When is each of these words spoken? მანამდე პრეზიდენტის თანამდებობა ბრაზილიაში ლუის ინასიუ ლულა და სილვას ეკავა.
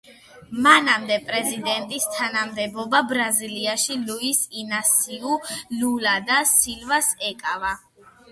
მანამდე 0.67 1.17
პრეზიდენტის 1.25 2.07
თანამდებობა 2.13 3.01
ბრაზილიაში 3.11 3.97
ლუის 4.07 4.41
ინასიუ 4.63 5.37
ლულა 5.83 6.17
და 6.31 6.41
სილვას 6.53 7.11
ეკავა. 7.31 7.75